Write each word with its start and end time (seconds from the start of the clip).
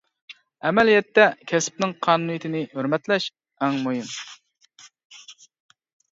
ئەمەلىيەتتە، 0.69 1.25
كەسىپنىڭ 1.51 1.93
قانۇنىيىتىنى 2.07 2.63
ھۆرمەتلەش 2.73 3.29
ئەڭ 3.61 3.79
مۇھىم. 3.85 4.09